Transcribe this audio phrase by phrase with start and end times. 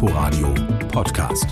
[0.00, 0.54] Inforadio
[0.92, 1.48] Podcast.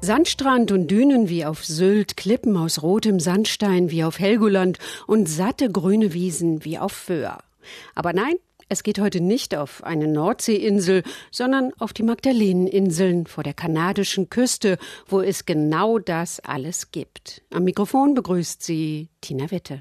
[0.00, 5.70] Sandstrand und Dünen wie auf Sylt, Klippen aus rotem Sandstein wie auf Helgoland und satte
[5.70, 7.36] grüne Wiesen wie auf Föhr.
[7.94, 8.36] Aber nein,
[8.70, 14.78] es geht heute nicht auf eine Nordseeinsel, sondern auf die Magdaleneninseln vor der kanadischen Küste,
[15.06, 17.42] wo es genau das alles gibt.
[17.52, 19.80] Am Mikrofon begrüßt sie Tina Witte.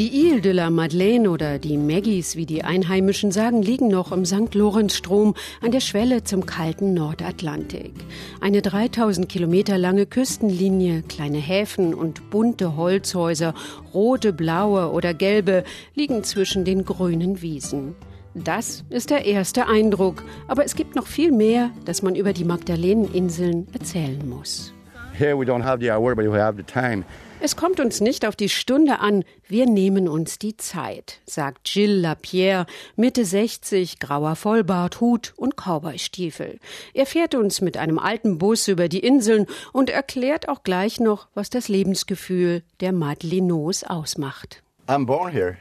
[0.00, 4.24] Die Ile de la Madeleine oder die Maggies, wie die Einheimischen sagen, liegen noch im
[4.24, 4.54] St.
[4.54, 7.92] Lorenzstrom an der Schwelle zum kalten Nordatlantik.
[8.40, 13.52] Eine 3000 Kilometer lange Küstenlinie, kleine Häfen und bunte Holzhäuser,
[13.92, 15.64] rote, blaue oder gelbe,
[15.94, 17.94] liegen zwischen den grünen Wiesen.
[18.32, 22.44] Das ist der erste Eindruck, aber es gibt noch viel mehr, das man über die
[22.44, 24.72] Magdaleneninseln erzählen muss.
[25.18, 27.04] Here we don't have the hour, but we have the time.
[27.42, 32.02] Es kommt uns nicht auf die Stunde an, wir nehmen uns die Zeit, sagt Gilles
[32.02, 36.58] Lapierre, Mitte 60, grauer Vollbart, Hut und Cowboystiefel.
[36.92, 41.28] Er fährt uns mit einem alten Bus über die Inseln und erklärt auch gleich noch,
[41.32, 44.62] was das Lebensgefühl der Madelinos ausmacht.
[44.86, 45.56] I'm born here.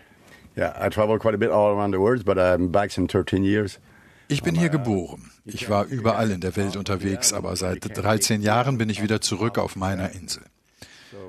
[0.57, 3.45] Yeah, I travel quite a bit all around the world, but I'm back in 13
[3.45, 3.79] years.
[4.31, 5.31] Ich bin hier geboren.
[5.43, 9.57] Ich war überall in der Welt unterwegs, aber seit 13 Jahren bin ich wieder zurück
[9.57, 10.43] auf meiner Insel.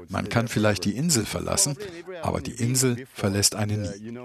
[0.09, 1.77] Man kann vielleicht die Insel verlassen,
[2.23, 4.19] aber die Insel verlässt einen nie.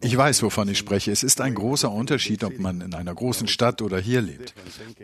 [0.00, 1.10] Ich weiß, wovon ich spreche.
[1.10, 4.54] Es ist ein großer Unterschied, ob man in einer großen Stadt oder hier lebt.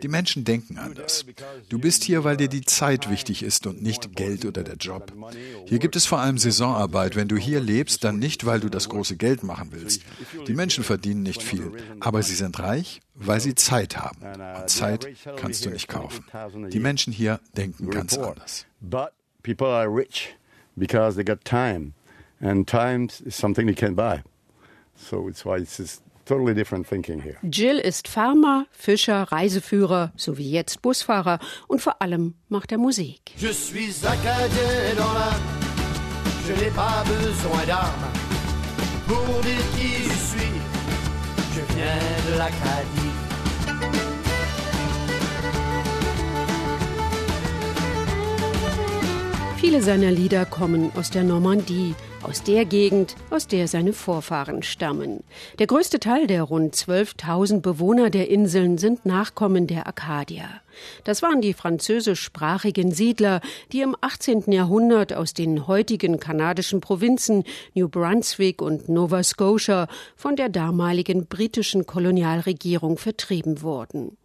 [0.01, 1.25] Die Menschen denken anders.
[1.69, 5.13] Du bist hier, weil dir die Zeit wichtig ist und nicht Geld oder der Job.
[5.65, 7.15] Hier gibt es vor allem Saisonarbeit.
[7.15, 10.01] Wenn du hier lebst, dann nicht, weil du das große Geld machen willst.
[10.47, 14.19] Die Menschen verdienen nicht viel, aber sie sind reich, weil sie Zeit haben.
[14.59, 16.25] Und Zeit kannst du nicht kaufen.
[16.69, 18.65] Die Menschen hier denken ganz anders
[19.43, 20.35] people are rich
[20.77, 21.93] because they got time,
[22.41, 24.23] and time is something they can buy.
[24.95, 27.37] So it's why it's just totally different thinking here.
[27.49, 33.33] Jill ist Farmer, Fischer, Reiseführer sowie jetzt Busfahrer und vor allem macht er Musik.
[33.37, 35.41] Je suis acadien dans l'âme,
[36.47, 38.11] je n'ai pas besoin d'armes
[39.07, 40.61] pour dire qui je suis.
[41.55, 43.08] Je viens de l'Acadie.
[49.69, 51.93] Viele seiner Lieder kommen aus der Normandie,
[52.23, 55.23] aus der Gegend, aus der seine Vorfahren stammen.
[55.59, 60.45] Der größte Teil der rund 12.000 Bewohner der Inseln sind Nachkommen der Akadier.
[61.03, 63.41] Das waren die französischsprachigen Siedler,
[63.71, 64.51] die im 18.
[64.51, 67.43] Jahrhundert aus den heutigen kanadischen Provinzen
[67.75, 74.17] New Brunswick und Nova Scotia von der damaligen britischen Kolonialregierung vertrieben wurden.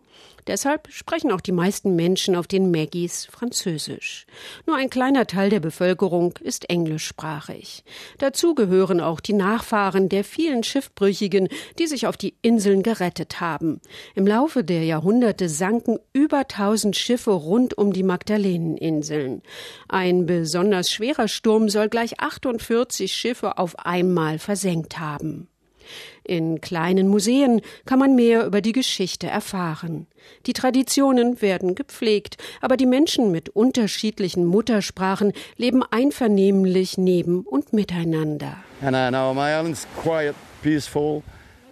[0.47, 4.27] Deshalb sprechen auch die meisten Menschen auf den Maggies Französisch.
[4.67, 7.85] Nur ein kleiner Teil der Bevölkerung ist englischsprachig.
[8.19, 13.81] Dazu gehören auch die Nachfahren der vielen Schiffbrüchigen, die sich auf die Inseln gerettet haben.
[14.15, 19.43] Im Laufe der Jahrhunderte sanken über tausend Schiffe rund um die Magdaleneninseln.
[19.89, 25.49] Ein besonders schwerer Sturm soll gleich 48 Schiffe auf einmal versenkt haben.
[26.25, 30.07] In kleinen Museen kann man mehr über die Geschichte erfahren.
[30.47, 38.57] Die Traditionen werden gepflegt, aber die Menschen mit unterschiedlichen Muttersprachen leben einvernehmlich neben und miteinander.
[38.81, 41.23] And, uh, my island's quiet, peaceful,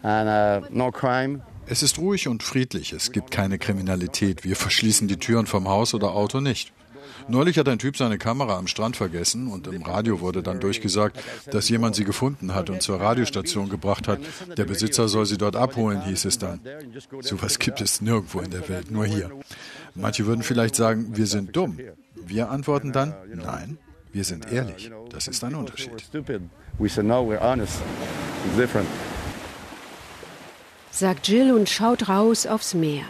[0.03, 1.41] and, uh, no crime.
[1.67, 4.45] Es ist ruhig und friedlich, es gibt keine Kriminalität.
[4.45, 6.73] Wir verschließen die Türen vom Haus oder Auto nicht.
[7.29, 11.19] Neulich hat ein Typ seine Kamera am Strand vergessen und im Radio wurde dann durchgesagt,
[11.51, 14.21] dass jemand sie gefunden hat und zur Radiostation gebracht hat.
[14.57, 16.61] Der Besitzer soll sie dort abholen, hieß es dann.
[17.21, 19.31] Sowas gibt es nirgendwo in der Welt, nur hier.
[19.95, 21.79] Manche würden vielleicht sagen, wir sind dumm.
[22.15, 23.79] Wir antworten dann, nein,
[24.13, 24.91] wir sind ehrlich.
[25.11, 25.93] Das ist ein Unterschied.
[30.91, 33.05] Sagt Jill und schaut raus aufs Meer.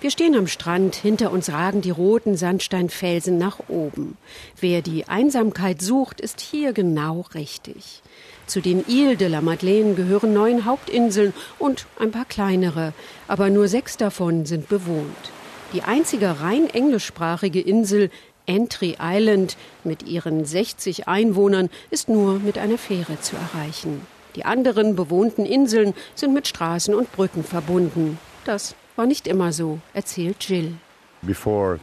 [0.00, 4.16] Wir stehen am Strand, hinter uns ragen die roten Sandsteinfelsen nach oben.
[4.60, 8.02] Wer die Einsamkeit sucht, ist hier genau richtig.
[8.46, 12.92] Zu den Îles de la Madeleine gehören neun Hauptinseln und ein paar kleinere,
[13.26, 15.32] aber nur sechs davon sind bewohnt.
[15.72, 18.10] Die einzige rein englischsprachige Insel,
[18.46, 24.06] Entry Island, mit ihren 60 Einwohnern, ist nur mit einer Fähre zu erreichen.
[24.36, 28.18] Die anderen bewohnten Inseln sind mit Straßen und Brücken verbunden.
[28.44, 30.74] Das war nicht immer so, erzählt Jill.
[31.22, 31.78] Bevor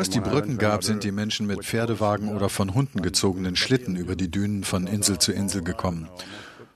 [0.00, 4.16] es die Brücken gab, sind die Menschen mit Pferdewagen oder von Hunden gezogenen Schlitten über
[4.16, 6.08] die Dünen von Insel zu Insel gekommen.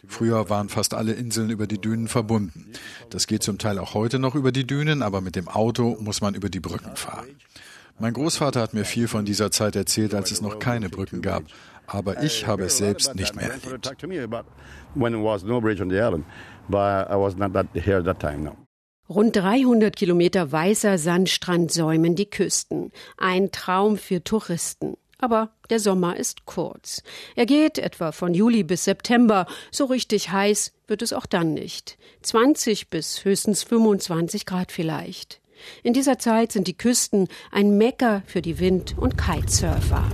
[0.07, 2.67] Früher waren fast alle Inseln über die Dünen verbunden.
[3.11, 6.21] Das geht zum Teil auch heute noch über die Dünen, aber mit dem Auto muss
[6.21, 7.27] man über die Brücken fahren.
[7.99, 11.45] Mein Großvater hat mir viel von dieser Zeit erzählt, als es noch keine Brücken gab.
[11.87, 13.97] Aber ich habe es selbst nicht mehr erlebt.
[19.09, 22.91] Rund 300 Kilometer weißer Sandstrand säumen die Küsten.
[23.17, 24.97] Ein Traum für Touristen.
[25.19, 27.03] Aber der Sommer ist kurz.
[27.37, 29.47] Er geht etwa von Juli bis September.
[29.71, 31.99] So richtig heiß wird es auch dann nicht.
[32.23, 35.41] 20 bis höchstens 25 Grad vielleicht.
[35.83, 40.05] In dieser Zeit sind die Küsten ein Mecker für die Wind- und Kitesurfer.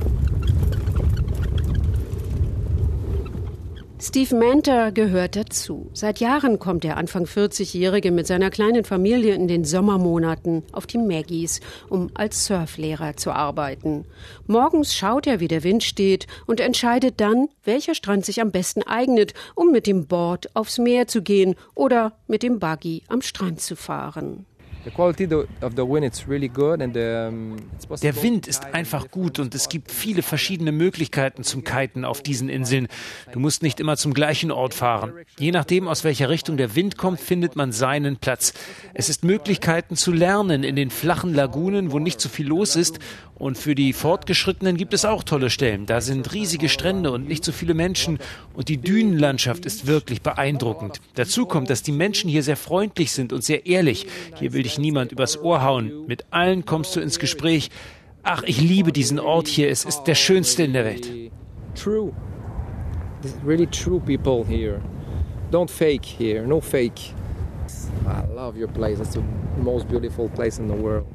[4.05, 5.89] Steve Manter gehört dazu.
[5.93, 10.99] Seit Jahren kommt der Anfang 40-Jährige mit seiner kleinen Familie in den Sommermonaten auf die
[10.99, 14.05] Maggies, um als Surflehrer zu arbeiten.
[14.49, 18.83] Morgens schaut er, wie der Wind steht und entscheidet dann, welcher Strand sich am besten
[18.83, 23.61] eignet, um mit dem Board aufs Meer zu gehen oder mit dem Buggy am Strand
[23.61, 24.47] zu fahren.
[28.03, 32.49] Der Wind ist einfach gut und es gibt viele verschiedene Möglichkeiten zum Kiten auf diesen
[32.49, 32.89] Inseln.
[33.33, 35.13] Du musst nicht immer zum gleichen Ort fahren.
[35.39, 38.55] Je nachdem, aus welcher Richtung der Wind kommt, findet man seinen Platz.
[38.93, 42.99] Es ist Möglichkeiten zu lernen in den flachen Lagunen, wo nicht so viel los ist.
[43.35, 45.87] Und für die Fortgeschrittenen gibt es auch tolle Stellen.
[45.87, 48.21] Da sind riesige Strände und nicht so viele Menschen.
[48.55, 51.01] Und die Dünenlandschaft ist wirklich beeindruckend.
[51.15, 54.07] Dazu kommt, dass die Menschen hier sehr freundlich sind und sehr ehrlich.
[54.39, 56.07] Hier will dich niemand übers Ohr hauen.
[56.07, 57.71] Mit allen kommst du ins Gespräch.
[58.23, 59.69] Ach, ich liebe diesen Ort hier.
[59.71, 61.11] Es ist der schönste in der Welt.
[61.75, 62.13] True.
[63.47, 64.81] Really true people here.
[65.51, 66.47] Don't fake here.
[66.47, 67.15] No fake.
[68.07, 69.01] I love your place.
[69.01, 69.23] It's the
[69.63, 71.07] most beautiful place in the world.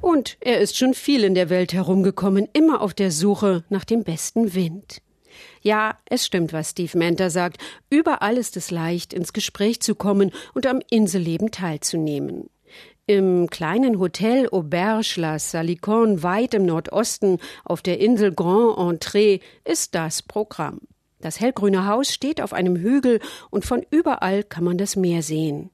[0.00, 4.04] Und er ist schon viel in der Welt herumgekommen, immer auf der Suche nach dem
[4.04, 5.02] besten Wind.
[5.60, 7.58] Ja, es stimmt, was Steve Manter sagt.
[7.90, 12.48] Überall ist es leicht, ins Gespräch zu kommen und am Inselleben teilzunehmen.
[13.10, 19.94] Im kleinen Hotel Auberge La Salicon weit im Nordosten auf der Insel Grand Entrée ist
[19.94, 20.80] das Programm.
[21.18, 25.70] Das hellgrüne Haus steht auf einem Hügel und von überall kann man das Meer sehen.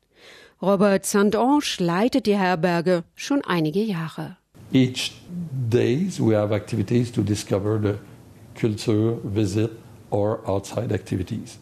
[0.62, 4.36] Robert Sandange leitet die Herberge schon einige Jahre.
[4.72, 5.10] Each
[5.68, 7.94] days we have activities to discover the
[8.60, 9.72] culture, visit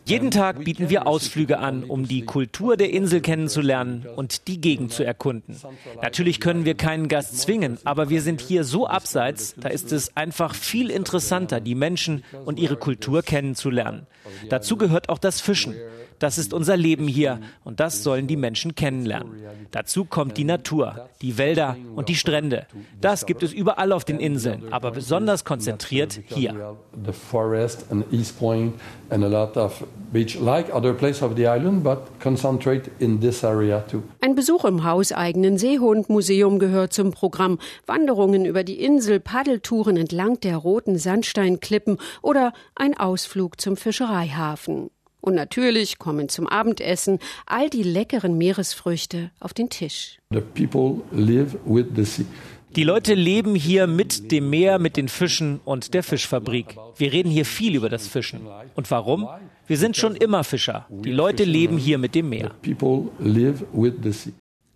[0.04, 4.92] jeden Tag bieten wir Ausflüge an, um die Kultur der Insel kennenzulernen und die Gegend
[4.92, 5.56] zu erkunden.
[6.02, 10.16] Natürlich können wir keinen Gast zwingen, aber wir sind hier so abseits, da ist es
[10.16, 14.06] einfach viel interessanter, die Menschen und ihre Kultur kennenzulernen.
[14.48, 15.74] Dazu gehört auch das Fischen.
[16.22, 19.32] Das ist unser Leben hier und das sollen die Menschen kennenlernen.
[19.72, 22.68] Dazu kommt die Natur, die Wälder und die Strände.
[23.00, 26.76] Das gibt es überall auf den Inseln, aber besonders konzentriert hier.
[34.20, 37.58] Ein Besuch im hauseigenen Seehundmuseum gehört zum Programm.
[37.86, 44.90] Wanderungen über die Insel, Paddeltouren entlang der roten Sandsteinklippen oder ein Ausflug zum Fischereihafen.
[45.22, 50.18] Und natürlich kommen zum Abendessen all die leckeren Meeresfrüchte auf den Tisch.
[52.74, 56.74] Die Leute leben hier mit dem Meer, mit den Fischen und der Fischfabrik.
[56.96, 58.40] Wir reden hier viel über das Fischen.
[58.74, 59.28] Und warum?
[59.68, 60.86] Wir sind schon immer Fischer.
[60.90, 62.50] Die Leute leben hier mit dem Meer.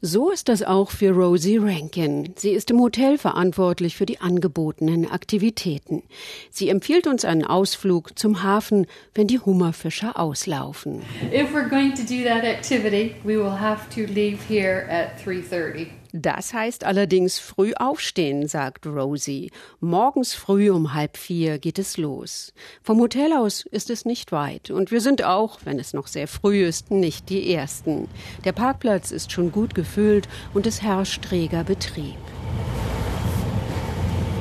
[0.03, 2.35] So ist das auch für Rosie Rankin.
[2.37, 6.03] Sie ist im Hotel verantwortlich für die angebotenen Aktivitäten.
[6.51, 11.01] Sie empfiehlt uns einen Ausflug zum Hafen, wenn die Hummerfischer auslaufen.
[11.33, 15.87] If we're going to do that activity, we will have to leave here at 3:30.
[16.19, 19.51] Das heißt allerdings früh aufstehen, sagt Rosie.
[19.81, 22.55] Morgens früh um halb vier geht es los.
[22.83, 26.27] Vom Hotel aus ist es nicht weit und wir sind auch, wenn es noch sehr
[26.27, 28.09] früh ist, nicht die Ersten.
[28.47, 32.17] Der Parkplatz ist schon gut gefüllt und es herrscht reger Betrieb.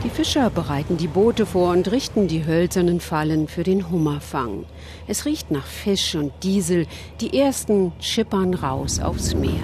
[0.05, 4.63] Die Fischer bereiten die Boote vor und richten die hölzernen Fallen für den Hummerfang.
[5.07, 6.87] Es riecht nach Fisch und Diesel.
[7.19, 9.63] Die ersten schippern raus aufs Meer.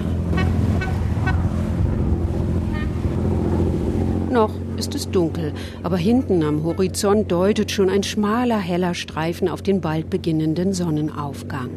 [4.32, 5.52] Noch ist es dunkel,
[5.84, 11.70] aber hinten am Horizont deutet schon ein schmaler, heller Streifen auf den bald beginnenden Sonnenaufgang.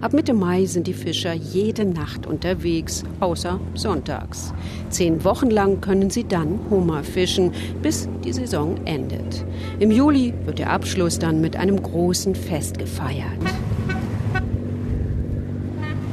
[0.00, 4.54] Ab Mitte Mai sind die Fischer jede Nacht unterwegs, außer sonntags.
[4.90, 7.50] Zehn Wochen lang können sie dann Hummer fischen,
[7.82, 9.44] bis die Saison endet.
[9.80, 13.26] Im Juli wird der Abschluss dann mit einem großen Fest gefeiert.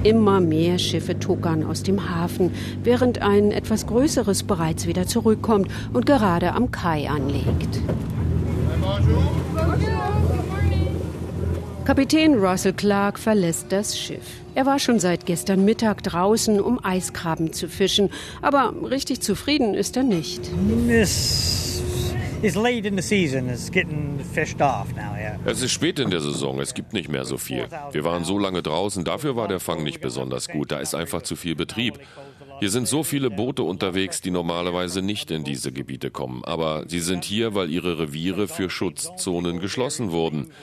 [0.03, 2.51] Immer mehr Schiffe tuckern aus dem Hafen,
[2.84, 7.82] während ein etwas größeres bereits wieder zurückkommt und gerade am Kai anlegt.
[11.84, 14.24] Kapitän Russell Clark verlässt das Schiff.
[14.56, 18.10] Er war schon seit gestern Mittag draußen, um Eiskrabben zu fischen,
[18.41, 20.50] aber richtig zufrieden ist er nicht.
[25.43, 27.67] Es ist spät in der Saison, es gibt nicht mehr so viel.
[27.91, 31.22] Wir waren so lange draußen, dafür war der Fang nicht besonders gut, da ist einfach
[31.22, 32.00] zu viel Betrieb.
[32.62, 37.01] Hier sind so viele Boote unterwegs, die normalerweise nicht in diese Gebiete kommen, aber sie
[37.01, 40.53] sind hier, weil ihre Reviere für Schutzzonen geschlossen wurden.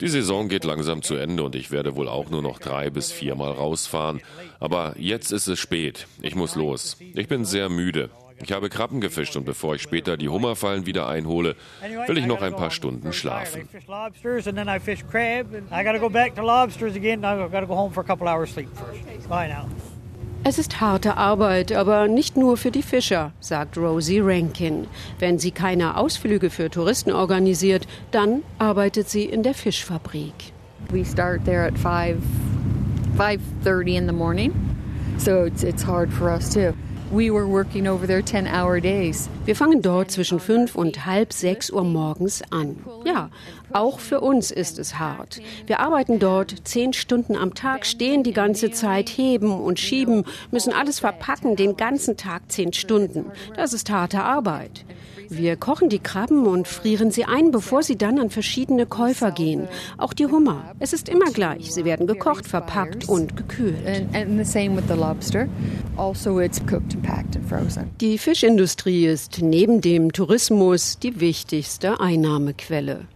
[0.00, 3.12] Die Saison geht langsam zu Ende und ich werde wohl auch nur noch drei bis
[3.12, 4.20] viermal rausfahren.
[4.58, 6.06] Aber jetzt ist es spät.
[6.20, 6.96] Ich muss los.
[7.14, 8.10] Ich bin sehr müde.
[8.42, 11.56] Ich habe Krabben gefischt und bevor ich später die Hummerfallen wieder einhole,
[12.06, 13.68] will ich noch ein paar Stunden schlafen.
[20.44, 24.86] Es ist harte Arbeit, aber nicht nur für die Fischer, sagt Rosie Rankin.
[25.18, 30.52] Wenn sie keine Ausflüge für Touristen organisiert, dann arbeitet sie in der Fischfabrik.
[30.90, 32.22] We start there at 5
[33.16, 34.52] 5:30 in the morning.
[35.18, 36.74] So it's it's hard for us too.
[37.12, 39.28] We were working over there 10-hour days.
[39.44, 42.78] Wir fangen dort zwischen fünf und halb sechs Uhr morgens an.
[43.04, 43.30] Ja,
[43.72, 45.40] auch für uns ist es hart.
[45.66, 50.72] Wir arbeiten dort zehn Stunden am Tag, stehen die ganze Zeit, heben und schieben, müssen
[50.72, 53.26] alles verpacken, den ganzen Tag zehn Stunden.
[53.54, 54.84] Das ist harte Arbeit.
[55.28, 59.68] Wir kochen die Krabben und frieren sie ein, bevor sie dann an verschiedene Käufer gehen.
[59.98, 60.74] Auch die Hummer.
[60.78, 61.72] Es ist immer gleich.
[61.72, 63.76] Sie werden gekocht, verpackt und gekühlt.
[67.56, 73.06] Also die Fischindustrie ist neben dem Tourismus die wichtigste Einnahmequelle.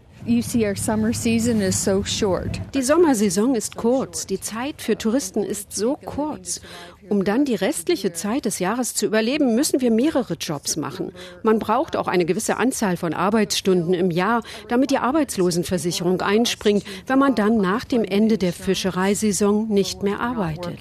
[2.74, 6.60] Die Sommersaison ist kurz, die Zeit für Touristen ist so kurz.
[7.08, 11.12] Um dann die restliche Zeit des Jahres zu überleben, müssen wir mehrere Jobs machen.
[11.42, 17.18] Man braucht auch eine gewisse Anzahl von Arbeitsstunden im Jahr, damit die Arbeitslosenversicherung einspringt, wenn
[17.18, 20.78] man dann nach dem Ende der Fischereisaison nicht mehr arbeitet.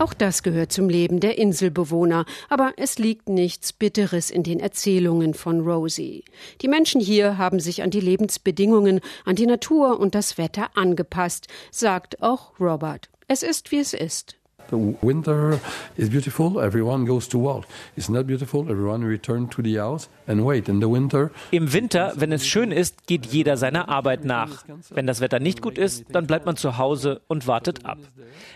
[0.00, 5.34] Auch das gehört zum Leben der Inselbewohner, aber es liegt nichts Bitteres in den Erzählungen
[5.34, 6.24] von Rosie.
[6.62, 11.48] Die Menschen hier haben sich an die Lebensbedingungen, an die Natur und das Wetter angepasst,
[11.70, 13.10] sagt auch Robert.
[13.28, 14.39] Es ist, wie es ist.
[14.76, 15.60] Winter
[15.96, 17.64] is beautiful, everyone goes to work.
[17.96, 20.68] It's not beautiful, everyone return to the house and wait.
[20.68, 24.64] In the winter, Im Winter, wenn es schön ist, geht jeder seiner Arbeit nach.
[24.90, 27.98] Wenn das Wetter nicht gut ist, dann bleibt man zu Hause und wartet ab.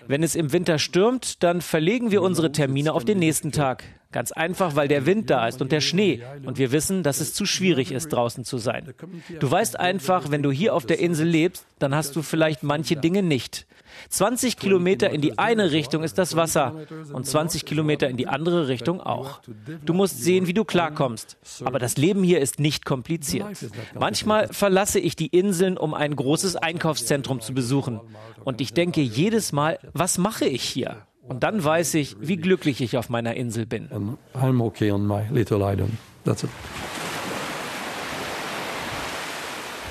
[0.06, 3.85] Wenn es im Winter stürmt, dann verlegen wir unsere Termine auf den nächsten Tag.
[4.14, 7.35] Ganz einfach, weil der Wind da ist und der Schnee und wir wissen, dass es
[7.35, 8.94] zu schwierig ist, draußen zu sein.
[9.40, 12.94] Du weißt einfach, wenn du hier auf der Insel lebst, dann hast du vielleicht manche
[12.94, 13.66] Dinge nicht.
[14.11, 16.76] 20 Kilometer in die eine Richtung ist das Wasser
[17.12, 19.40] und 20 Kilometer in die andere Richtung auch.
[19.85, 21.37] Du musst sehen, wie du klarkommst.
[21.64, 23.49] Aber das Leben hier ist nicht kompliziert.
[23.99, 28.00] Manchmal verlasse ich die Inseln, um ein großes Einkaufszentrum zu besuchen.
[28.44, 31.04] Und ich denke jedes Mal, was mache ich hier?
[31.26, 33.88] Und dann weiß ich, wie glücklich ich auf meiner Insel bin.
[34.35, 35.93] I'm okay on my little island.
[36.25, 36.50] That's it.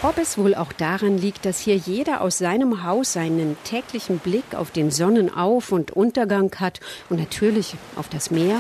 [0.03, 4.53] Ob es wohl auch daran liegt, dass hier jeder aus seinem Haus seinen täglichen Blick
[4.53, 8.59] auf den Sonnenauf- und Untergang hat und natürlich auf das Meer?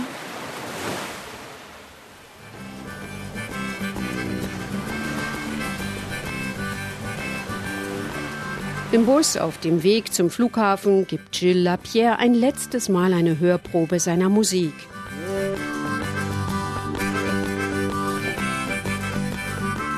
[8.93, 13.99] Im Bus auf dem Weg zum Flughafen gibt Gilles Lapierre ein letztes Mal eine Hörprobe
[13.99, 14.71] seiner Musik.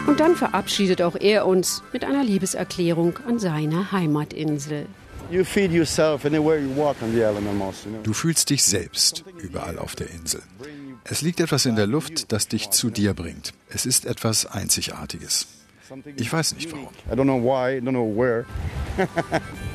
[0.07, 4.85] Und dann verabschiedet auch er uns mit einer Liebeserklärung an seine Heimatinsel.
[8.03, 10.41] Du fühlst dich selbst überall auf der Insel.
[11.03, 13.53] Es liegt etwas in der Luft, das dich zu dir bringt.
[13.67, 15.47] Es ist etwas Einzigartiges.
[16.15, 16.87] Ich weiß nicht warum.
[17.11, 18.45] I don't know why, don't know where.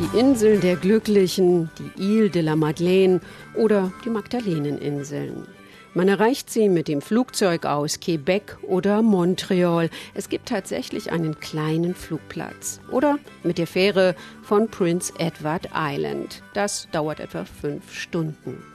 [0.00, 3.20] die Insel der Glücklichen, die Ile de la Madeleine
[3.54, 5.46] oder die Magdaleneninseln.
[5.94, 9.90] Man erreicht sie mit dem Flugzeug aus Quebec oder Montreal.
[10.14, 12.80] Es gibt tatsächlich einen kleinen Flugplatz.
[12.90, 16.42] Oder mit der Fähre von Prince Edward Island.
[16.54, 18.71] Das dauert etwa fünf Stunden.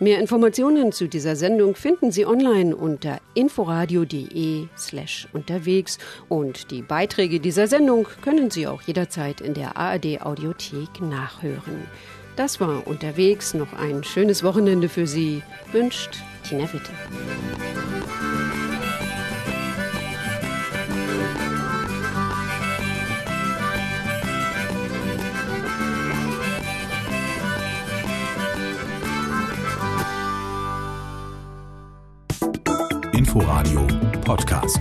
[0.00, 5.98] Mehr Informationen zu dieser Sendung finden Sie online unter inforadio.de slash unterwegs
[6.28, 11.86] und die Beiträge dieser Sendung können Sie auch jederzeit in der ARD Audiothek nachhören.
[12.36, 13.54] Das war unterwegs.
[13.54, 15.42] Noch ein schönes Wochenende für Sie.
[15.72, 16.90] Wünscht Tina Witte.
[33.34, 33.84] Inforadio
[34.24, 34.78] Podcast.